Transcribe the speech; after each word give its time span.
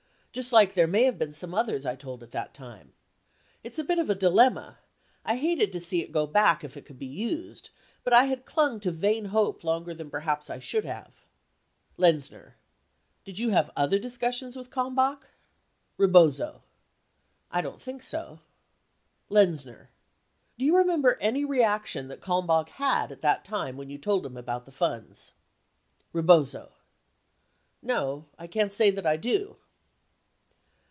Just 0.33 0.53
like 0.53 0.75
there 0.75 0.87
may 0.87 1.03
have 1.03 1.19
been 1.19 1.33
some 1.33 1.53
others 1.53 1.85
I 1.85 1.97
told 1.97 2.23
at 2.23 2.31
that 2.31 2.53
time. 2.53 2.93
It's 3.65 3.77
a 3.77 3.83
bit 3.83 3.99
of 3.99 4.09
a 4.09 4.15
dilemma. 4.15 4.77
I 5.25 5.35
hated 5.35 5.73
to 5.73 5.81
see 5.81 6.01
it 6.01 6.13
go 6.13 6.25
back 6.25 6.63
if 6.63 6.77
it 6.77 6.85
could 6.85 6.97
be 6.97 7.05
used. 7.05 7.69
But 8.05 8.13
I 8.13 8.23
had 8.27 8.45
clung 8.45 8.79
to 8.79 8.91
vain 8.91 9.25
hope 9.25 9.61
longer 9.65 9.93
than 9.93 10.09
perhaps 10.09 10.49
I 10.49 10.59
should 10.59 10.85
have. 10.85 11.25
Lenzner. 11.97 12.53
Did 13.25 13.39
you 13.39 13.49
have 13.49 13.71
other 13.75 13.99
discussions 13.99 14.55
with 14.55 14.69
Kalmbach? 14.69 15.31
Rebozo. 15.97 16.63
I 17.51 17.59
don't 17.59 17.81
think 17.81 18.01
so. 18.01 18.39
Lenzner. 19.29 19.89
Do 20.57 20.63
you 20.63 20.77
remember 20.77 21.17
any 21.19 21.43
reaction 21.43 22.07
that 22.07 22.21
Kalmbach 22.21 22.69
had 22.69 23.11
at 23.11 23.21
that 23.21 23.43
time 23.43 23.75
when 23.75 23.89
you 23.89 23.97
told 23.97 24.25
him 24.25 24.37
about 24.37 24.65
the 24.65 24.71
funds? 24.71 25.33
Rebozo. 26.13 26.71
No. 27.81 28.27
I 28.39 28.47
can't 28.47 28.71
say 28.71 28.89
that 28.91 29.05
I 29.05 29.17
do. 29.17 29.57